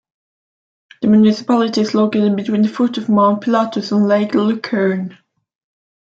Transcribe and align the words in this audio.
The 1.03 1.09
municipality 1.09 1.79
is 1.81 1.93
located 1.93 2.35
between 2.35 2.63
the 2.63 2.69
foot 2.69 2.97
of 2.97 3.07
Mount 3.07 3.43
Pilatus 3.43 3.91
and 3.91 4.07
Lake 4.07 4.33
Lucerne. 4.33 5.15